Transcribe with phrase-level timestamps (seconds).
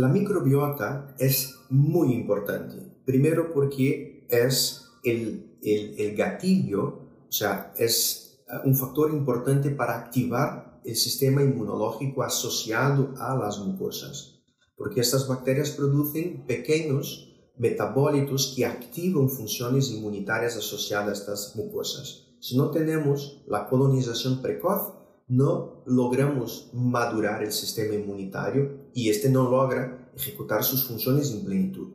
[0.00, 2.76] La microbiota es muy importante.
[3.04, 6.84] Primero porque es el, el, gatillo,
[7.28, 13.58] o sea, es eh, un factor importante para activar el sistema inmunológico asociado a las
[13.58, 14.40] mucosas.
[14.74, 22.38] Porque estas bacterias producen pequeños metabólitos que activan funciones inmunitarias asociadas a estas mucosas.
[22.40, 24.94] Si no tenemos la colonización precoz,
[25.30, 31.92] no logramos madurar el sistema inmunitario y este no logra ejecutar sus funciones en plenitud.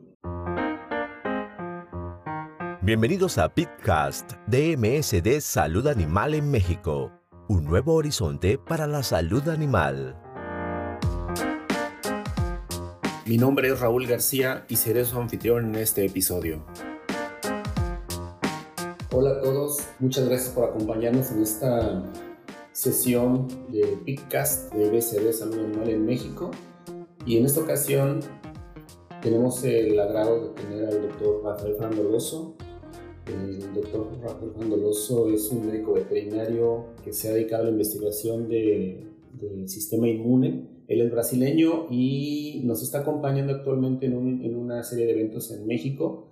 [2.80, 7.12] Bienvenidos a Pitcast de MSD Salud Animal en México,
[7.48, 10.16] un nuevo horizonte para la salud animal.
[13.26, 16.64] Mi nombre es Raúl García y seré su anfitrión en este episodio.
[19.12, 22.02] Hola a todos, muchas gracias por acompañarnos en esta
[22.76, 26.50] sesión de Pitcast de BCD Salud Animal en México.
[27.24, 28.20] Y en esta ocasión
[29.22, 32.56] tenemos el agrado de tener al doctor Rafael Frandoloso.
[33.26, 38.48] El doctor Rafael Frandoloso es un médico veterinario que se ha dedicado a la investigación
[38.48, 45.12] del sistema inmune él es brasileño y nos está acompañando actualmente en, una serie de
[45.12, 46.28] eventos en México.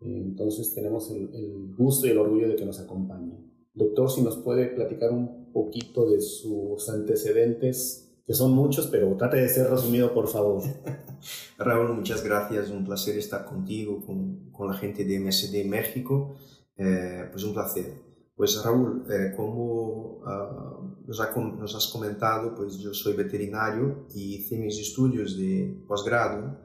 [0.00, 3.38] Entonces tenemos el, gusto y el orgullo de que nos acompañe.
[3.76, 9.36] Doctor, si nos puede platicar un poquito de sus antecedentes, que son muchos, pero trate
[9.36, 10.62] de ser resumido, por favor.
[11.58, 12.70] Raúl, muchas gracias.
[12.70, 16.36] Un placer estar contigo, con, con la gente de MSD México.
[16.76, 17.92] Eh, pues un placer.
[18.34, 24.78] Pues Raúl, eh, como ah, nos, has comentado, pues yo soy veterinario y hice mis
[24.78, 26.58] estudios de posgrado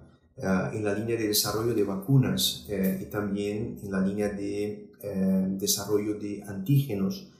[0.43, 4.90] ah, en la línea de desarrollo de vacunas eh, y también en la línea de
[5.03, 7.31] eh, desarrollo de antígenos,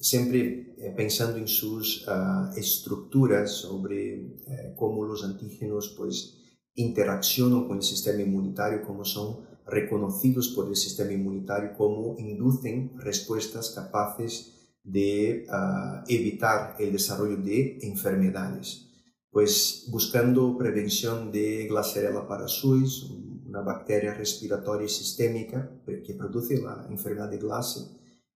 [0.00, 6.38] siempre pensando en sus ah, estructuras sobre cómo los antígenos pues
[6.74, 13.70] interaccionan con el sistema inmunitario, cómo son reconocidos por el sistema inmunitario como inducen respuestas
[13.70, 18.86] capaces de ah, evitar el desarrollo de enfermedades.
[19.30, 23.04] Pues buscando prevención de Glasserella parasuis,
[23.48, 27.80] una bacteria respiratoria sistémica que produce la enfermedad de Glasse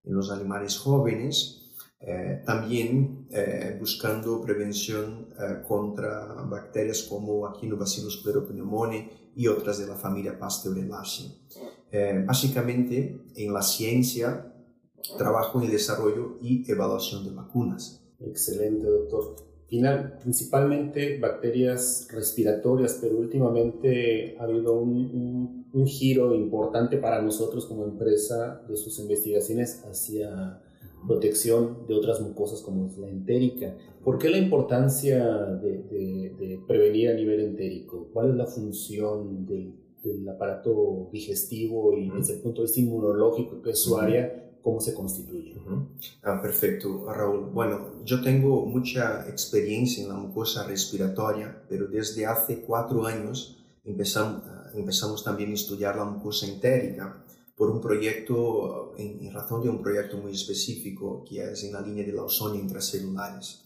[0.04, 1.62] en los animales jóvenes,
[2.00, 9.94] eh, también eh, buscando prevención eh, contra bacterias como Aquinobacillus pleuropneumoniae y otras de la
[9.94, 11.30] familia Pasteurelaceae.
[12.26, 14.52] básicamente, en la ciencia,
[15.16, 18.02] trabajo en el desarrollo y evaluación de vacunas.
[18.18, 19.51] Excelente, doctor.
[19.72, 27.84] Final, principalmente bacterias respiratorias, pero últimamente ha habido un, un giro importante para nosotros como
[27.84, 30.60] empresa de sus investigaciones hacia
[31.06, 33.74] protección de otras mucosas como la entérica.
[34.04, 38.08] ¿Por qué la importancia de, prevenir a nivel entérico?
[38.12, 39.72] ¿Cuál es la función del,
[40.28, 44.94] aparato digestivo y desde el punto de vista inmunológico, que es su área, cómo se
[44.94, 45.56] constituye?
[46.22, 47.50] ah, perfecto, Raúl.
[47.50, 54.42] Bueno, yo tengo mucha experiencia en la mucosa respiratoria, pero desde hace cuatro años empezamos,
[54.74, 57.24] empezamos también a estudiar la mucosa entérica
[57.56, 62.04] por un proyecto, en, razón de un proyecto muy específico que es en la línea
[62.04, 63.64] de la ozonia intracelulares.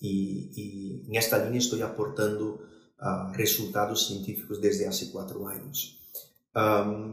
[0.00, 2.60] Y, en esta línea estoy aportando
[2.98, 6.00] ah, resultados científicos desde hace cuatro años.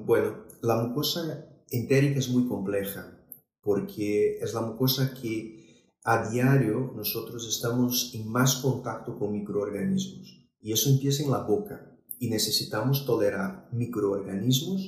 [0.05, 3.15] bueno, la mucosa entérica es muy compleja
[3.65, 10.47] porque es la mucosa que a diario nosotros estamos en más contacto con microorganismos.
[10.61, 11.91] Y eso empieza en la boca.
[12.19, 14.81] Y necesitamos tolerar microorganismos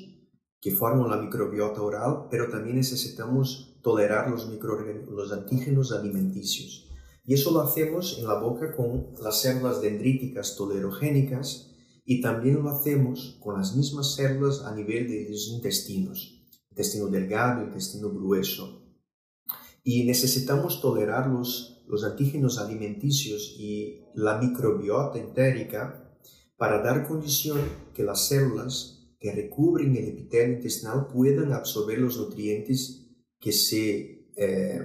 [0.61, 6.87] que forman la microbiota oral, pero también necesitamos tolerar los, los antígenos alimenticios.
[7.25, 11.73] Y eso lo hacemos en la boca con las células dendríticas tolerogénicas
[12.05, 16.36] y también lo hacemos con las mismas células a nivel de los intestinos,
[16.77, 18.83] intestino delgado, intestino grueso.
[19.83, 26.13] Y necesitamos tolerar los, los antígenos alimenticios y la microbiota entérica
[26.55, 27.59] para dar condición
[27.95, 33.07] que las células que recubren el epitelio intestinal puedan absorber los nutrientes
[33.39, 34.79] que se eh,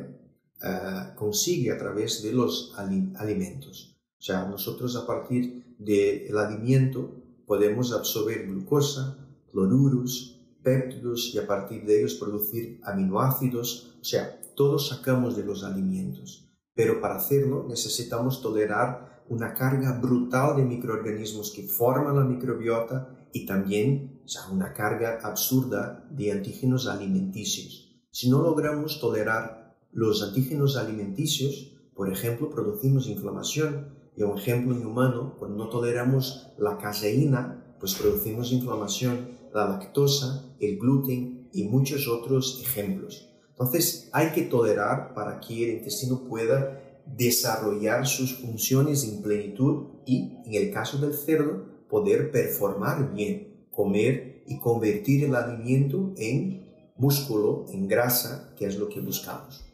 [0.62, 4.00] eh, consigue a través de los alimentos.
[4.19, 9.19] O sea, nosotros a partir del alimento podemos absorber glucosa,
[9.50, 10.31] cloruros,
[10.62, 13.97] péptidos y a partir de ellos producir aminoácidos.
[14.00, 16.49] O sea, todos sacamos de los alimentos.
[16.75, 23.47] Pero para hacerlo necesitamos tolerar una carga brutal de microorganismos que forman la microbiota y
[23.47, 24.20] también
[24.50, 28.00] una carga absurda de antígenos alimenticios.
[28.11, 35.37] Si no logramos tolerar los antígenos alimenticios, por ejemplo, producimos inflamación Y un ejemplo inhumano,
[35.38, 42.62] cuando no toleramos la caseína, pues producimos inflamación, la lactosa, el gluten y muchos otros
[42.62, 43.28] ejemplos.
[43.50, 50.38] Entonces hay que tolerar para que el intestino pueda desarrollar sus funciones en plenitud y,
[50.46, 56.62] en el caso del cerdo, poder performar bien, comer y convertir el alimento en
[56.96, 59.64] músculo, en grasa, que es lo que buscamos.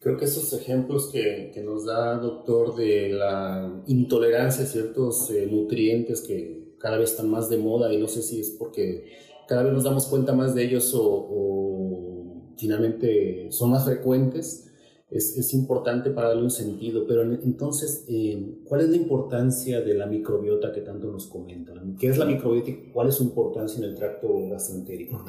[0.00, 5.48] Creo que esos ejemplos que, que nos da doctor de la intolerancia a ciertos eh,
[5.50, 9.10] nutrientes que cada vez están más de moda y no sé si es porque
[9.48, 14.66] cada vez nos damos cuenta más de ellos o, o finalmente son más frecuentes,
[15.10, 17.06] es, es, importante para darle un sentido.
[17.06, 21.96] Pero entonces, eh, ¿cuál es la importancia de la microbiota que tanto nos comentan?
[21.96, 25.24] ¿Qué es la microbiota y cuál es su importancia en el tracto gastroentérico?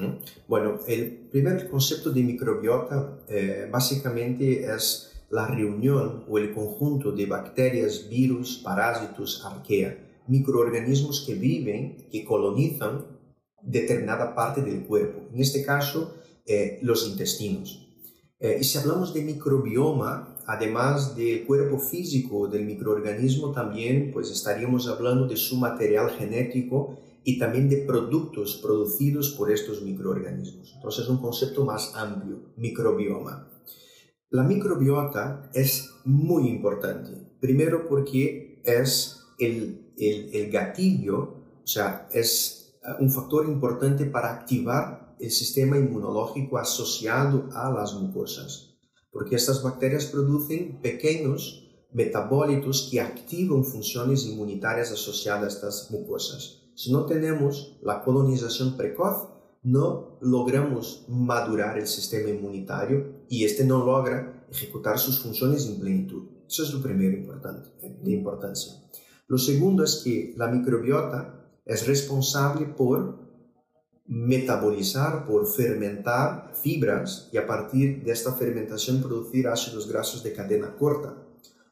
[0.50, 7.26] Bueno, el primer concepto de microbiota eh, básicamente es la reunión o el conjunto de
[7.26, 13.19] bacterias, virus, parásitos, arquea, microorganismos que viven, que colonizan
[13.62, 16.16] determinada parte del cuerpo, en este caso
[16.46, 17.88] eh, los intestinos.
[18.40, 24.88] Eh, y si hablamos de microbioma, además del cuerpo físico del microorganismo, también pues estaríamos
[24.88, 30.72] hablando de su material genético y también de productos producidos por estos microorganismos.
[30.76, 33.48] Entonces es un concepto más amplio, microbioma.
[34.30, 41.20] La microbiota es muy importante, primero porque es el, el, el gatillo,
[41.64, 42.59] o sea, es
[43.00, 48.78] un factor importante para activar el sistema inmunológico asociado a las mucosas,
[49.12, 56.62] porque estas bacterias producen pequeños metabólitos que activan funciones inmunitarias asociadas a estas mucosas.
[56.76, 59.28] Si no tenemos la colonización precoz,
[59.64, 66.30] no logramos madurar el sistema inmunitario y este no logra ejecutar sus funciones en plenitud.
[66.48, 68.74] Eso es lo primero importante, de importancia.
[69.28, 71.39] Lo segundo es que la microbiota
[71.70, 73.20] es responsable por
[74.08, 80.76] metabolizar, por fermentar fibras y a partir de esta fermentación producir ácidos grasos de cadena
[80.76, 81.16] corta,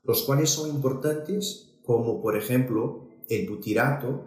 [0.04, 4.26] los cuales son importantes como por ejemplo el butirato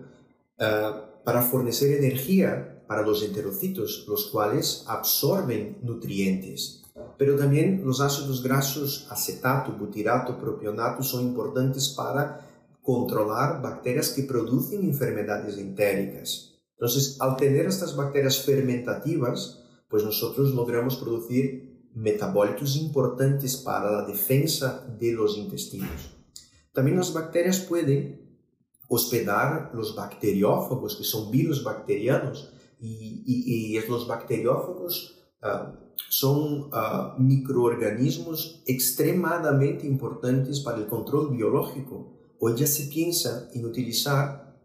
[0.58, 0.90] eh,
[1.24, 6.82] para fornecer energía para los enterocitos, los cuales absorben nutrientes.
[7.16, 12.49] Pero también los ácidos grasos acetato, butirato, propionato son importantes para
[12.82, 16.50] controlar bacterias que producen enfermedades entéricas
[16.80, 24.86] entonces, al tener estas bacterias fermentativas, pues nosotros logramos producir metabólitos importantes para la defensa
[24.98, 26.16] de los intestinos.
[26.72, 28.38] También las bacterias pueden
[28.88, 32.50] hospedar los bacteriófagos, que son virus bacterianos,
[32.80, 35.78] y, los bacteriófagos ah,
[36.08, 42.19] son ah, microorganismos extremadamente importantes para el control biológico.
[42.42, 44.56] Hoy ya se piensa en utilizar,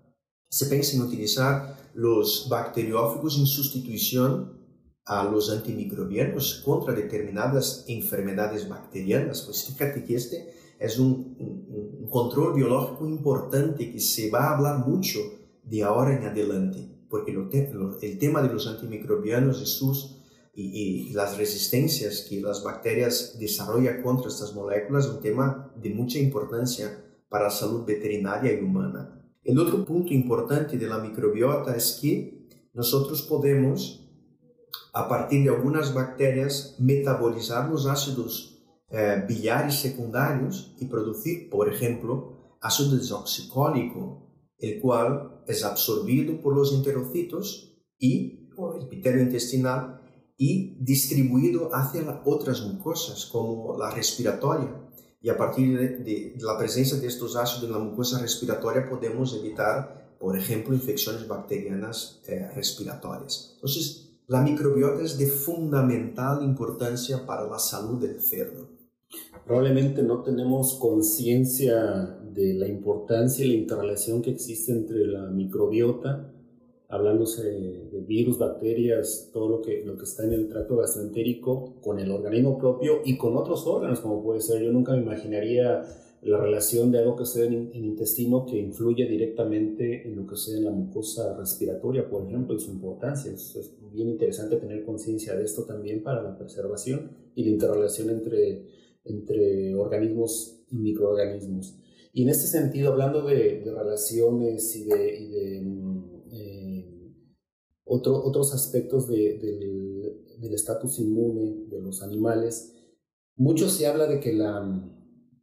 [0.50, 4.62] se piensa en utilizar los bacteriófagos en sustitución
[5.04, 9.42] a los antimicrobianos contra determinadas enfermedades bacterianas.
[9.42, 15.19] Pues fíjate que este es un, control biológico importante que se va a hablar mucho
[15.63, 20.22] de ahora en adelante, porque lo lo, el tema de los antimicrobianos y, sus,
[20.54, 25.89] y, y, las resistencias que las bacterias desarrollan contra estas moléculas es un tema de
[25.89, 29.22] mucha importancia para la salud veterinaria y humana.
[29.44, 34.10] El otro punto importante de la microbiota es que nosotros podemos,
[34.94, 42.58] a partir de algunas bacterias, metabolizar los ácidos eh, biliares secundarios y producir, por ejemplo,
[42.62, 50.01] ácido desoxicólico, el cual es absorbido por los enterocitos y por el epitelio intestinal
[50.38, 54.86] y distribuido hacia otras mucosas, como la respiratoria
[55.25, 60.15] y a partir de, la presencia de estos ácidos en la mucosa respiratoria podemos evitar,
[60.20, 63.53] por ejemplo, infecciones bacterianas eh, respiratorias.
[63.55, 68.70] Entonces, la microbiota es de fundamental importancia para la salud del cerdo.
[69.48, 76.35] Probablemente no tenemos conciencia de la importancia y la interrelación que existe entre la microbiota
[76.89, 82.00] hablándose de virus, bacterias, todo lo que, lo que está en el tracto gastroentérico con
[82.00, 84.62] el organismo propio y con otros órganos, como puede ser.
[84.62, 85.84] Yo nunca me imaginaría
[86.22, 90.36] la relación de algo que sucede en el intestino que influye directamente en lo que
[90.36, 93.32] sucede en la mucosa respiratoria, por ejemplo, y su importancia.
[93.32, 98.10] Es, es bien interesante tener conciencia de esto también para la preservación y la interrelación
[98.10, 98.65] entre,
[99.04, 101.77] entre organismos y microorganismos.
[102.12, 105.62] Y en este sentido, hablando de, de relaciones y de, y de
[107.86, 112.74] otros aspectos del estatus inmune de los animales,
[113.38, 114.63] mucho se habla de que la,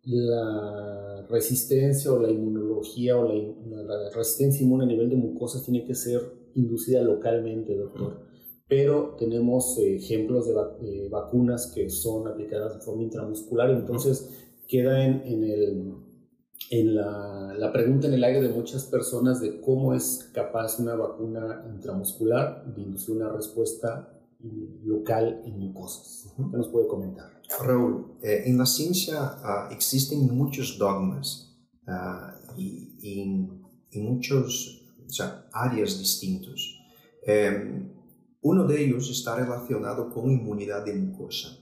[0.05, 5.95] la resistencia o la inmunología o la, resistencia inmune a nivel de mucosas tiene que
[5.95, 6.21] ser
[6.55, 8.27] inducida localmente, doctor.
[8.69, 14.31] Pero tenemos ejemplos de, vacunas que son aplicadas de forma intramuscular, entonces
[14.67, 15.95] queda en, en, el,
[16.71, 20.95] en la, la, pregunta en el aire de muchas personas de cómo es capaz una
[20.95, 24.09] vacuna intramuscular de inducir una respuesta
[24.85, 26.33] local en mucosas.
[26.37, 27.31] ¿Qué nos puede comentar?
[27.65, 31.55] Raúl, eh, en la ciencia uh, existen muchos dogmas
[31.87, 32.99] uh, y,
[33.91, 36.81] y, muchos o sea, áreas distintos.
[37.27, 37.89] Eh,
[38.41, 41.59] uno de ellos está relacionado con inmunidad de mucosa.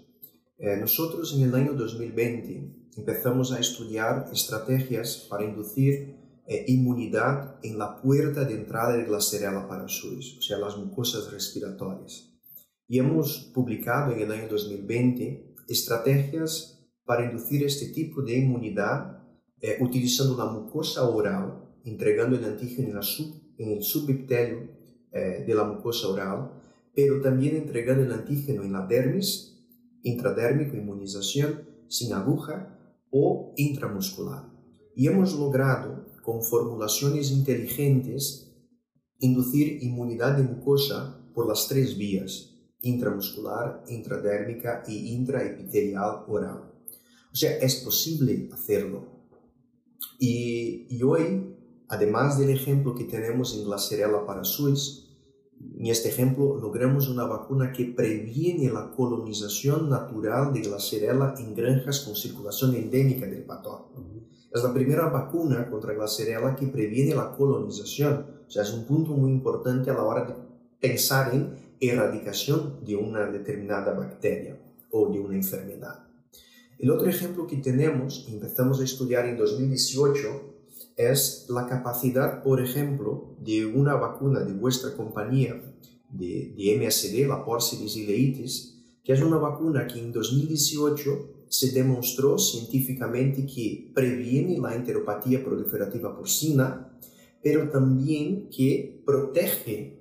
[0.57, 6.17] Eh, nosotros en el año 2020 empezamos a estudiar estrategias para inducir
[6.47, 11.31] eh, inmunidad en la puerta de entrada de la Serella parasuis, o sea, las mucosas
[11.31, 12.29] respiratorias.
[12.89, 19.23] Y hemos publicado en el año 2020 estrategias para inducir este tipo de inmunidad
[19.61, 24.71] eh, utilizando la mucosa oral, entregando el antígeno en, sub, en el subepitelio
[25.13, 26.51] eh, de la mucosa oral,
[26.95, 29.65] pero también entregando el antígeno en la dermis,
[30.03, 32.77] intradérmico, inmunización, sin aguja
[33.11, 34.51] o intramuscular.
[34.95, 38.53] Y hemos logrado, con formulaciones inteligentes,
[39.19, 46.73] inducir inmunidad de mucosa por las tres vías, intramuscular, intradérmica y intraepitelial oral.
[47.33, 49.21] O sea, es posible hacerlo.
[50.19, 51.57] Y, hoy,
[51.89, 55.10] además del ejemplo que tenemos en Glasserella parasuis,
[55.61, 62.01] en este ejemplo logramos una vacuna que previene la colonización natural de Glasserella en granjas
[62.01, 64.07] con circulación endémica del patógeno.
[64.53, 68.27] Es la primera vacuna contra Glasserella que previene la colonización.
[68.47, 70.35] O sea, es un punto muy importante a la hora de
[70.81, 74.59] pensar en erradicación de una determinada bacteria
[74.91, 76.07] o de una enfermedad.
[76.79, 80.50] El otro ejemplo que tenemos, empezamos a estudiar en 2018,
[81.09, 85.61] es la capacidad, por ejemplo, de una vacuna de vuestra compañía
[86.11, 92.39] de, de MSD, la Porcellus ileitis, que es una vacuna que en 2018 se demostró
[92.39, 96.97] científicamente que previene la enteropatía proliferativa porcina,
[97.43, 100.01] pero también que protege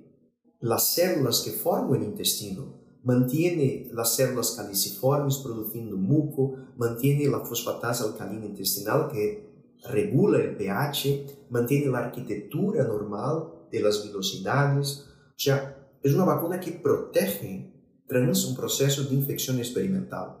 [0.60, 8.04] las células que forman el intestino, mantiene las células caliciformes produciendo muco, mantiene la fosfatasa
[8.04, 9.49] alcalina intestinal que
[9.88, 15.06] regula el pH, mantiene la arquitectura normal de las velocidades.
[15.28, 17.72] O sea, es una vacuna que protege
[18.06, 20.36] tras un proceso de infección experimental.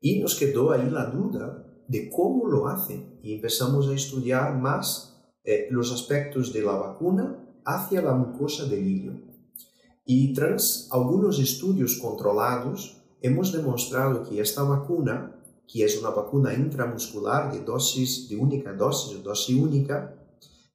[0.00, 5.10] Y nos quedó ahí la duda de cómo lo hace y empezamos a estudiar más
[5.44, 9.12] eh, los aspectos de la vacuna hacia la mucosa del hilo.
[10.04, 15.39] Y tras algunos estudios controlados, hemos demostrado que esta vacuna,
[15.70, 20.16] que es una vacuna intramuscular de dosis de única dosis o dosis única,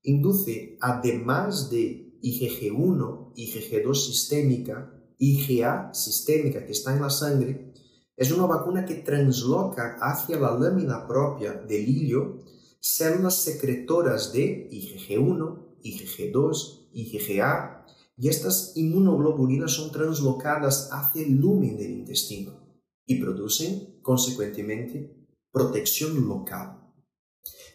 [0.03, 7.73] induce, además de IgG1, IgG2 sistémica, IgA sistémica que está en la sangre,
[8.15, 12.39] es una vacuna que transloca hacia la lámina propia del hilio
[12.79, 17.85] células secretoras de IgG1, IgG2, IgA
[18.17, 22.64] y estas inmunoglobulinas son translocadas hacia el lumen del intestino
[23.05, 25.15] y producen, consecuentemente,
[25.51, 26.81] protección local.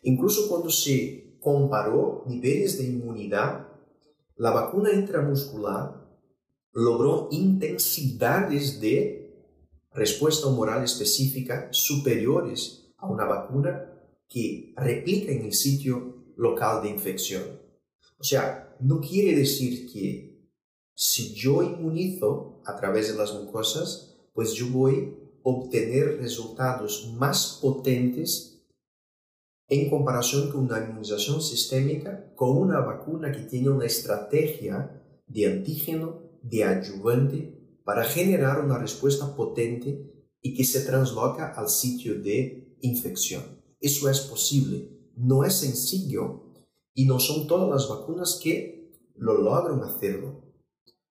[0.02, 3.68] Incluso cuando se comparó niveles de inmunidad,
[4.36, 6.00] la vacuna intramuscular
[6.72, 9.20] logró intensidades de
[9.92, 13.92] respuesta humoral específica superiores a una vacuna
[14.28, 17.42] que replica en el sitio local de infección.
[18.18, 20.48] O sea, no quiere decir que
[20.94, 24.09] si yo inmunizo a través de las mucosas,
[24.40, 28.64] pues yo voy a obtener resultados más potentes
[29.68, 36.22] en comparación con una inmunización sistémica, con una vacuna que tiene una estrategia de antígeno,
[36.40, 43.42] de adyuvante, para generar una respuesta potente y que se transloca al sitio de infección.
[43.78, 46.54] Eso es posible, no es sencillo
[46.94, 50.49] y no son todas las vacunas que lo logran hacerlo.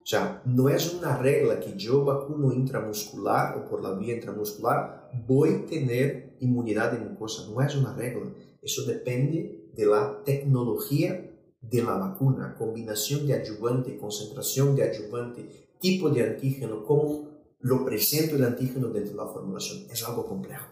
[0.01, 5.09] O sea, no es una regla que yo vacuno intramuscular o por la vía intramuscular
[5.27, 7.47] voy a tener inmunidad de mucosa.
[7.49, 8.31] No es una regla.
[8.61, 11.25] Eso depende de la tecnología
[11.61, 17.29] de la vacuna, combinación de adyuvante, concentración de adyuvante, tipo de antígeno, cómo
[17.59, 19.85] lo presento el antígeno dentro de la formulación.
[19.91, 20.65] Es algo complejo.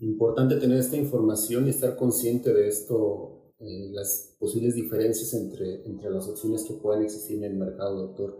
[0.00, 6.10] Importante tener esta información y estar consciente de esto, eh, las posibles diferencias entre, entre
[6.10, 8.38] las opciones que puedan existir en el mercado, doctor.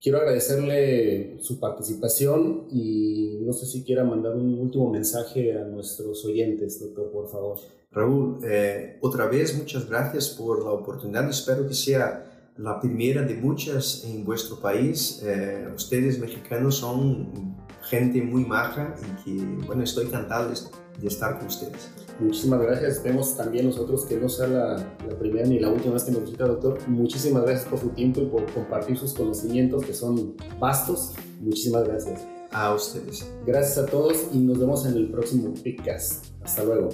[0.00, 6.24] Quiero agradecerle su participación y no sé si quiera mandar un último mensaje a nuestros
[6.24, 7.58] oyentes, doctor, por favor.
[7.92, 11.28] Raúl, eh, otra vez muchas gracias por la oportunidad.
[11.30, 15.22] Espero que sea la primera de muchas en vuestro país.
[15.22, 20.56] Eh, ustedes mexicanos son gente muy maja y que, bueno, estoy encantado de,
[21.02, 21.90] estar con ustedes.
[22.20, 22.96] Muchísimas gracias.
[22.96, 24.76] Esperemos también nosotros que no sea la,
[25.08, 26.78] la, primera ni la última vez que nos visita, doctor.
[26.88, 31.14] Muchísimas gracias por su tiempo y por compartir sus conocimientos que son vastos.
[31.40, 32.22] Muchísimas gracias.
[32.52, 33.30] A ustedes.
[33.46, 36.26] Gracias a todos y nos vemos en el próximo podcast.
[36.42, 36.90] Hasta luego.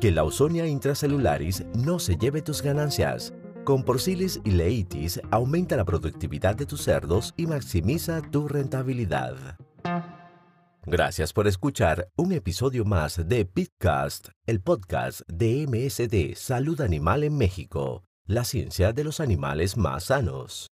[0.00, 3.32] Que la Ausonia intracelularis no se lleve tus ganancias.
[3.64, 9.36] Con Porcilis y Leitis aumenta la productividad de tus cerdos y maximiza tu rentabilidad.
[10.84, 17.38] Gracias por escuchar un episodio más de Pitcast, el podcast de MSD Salud Animal en
[17.38, 20.72] México, la ciencia de los animales más sanos.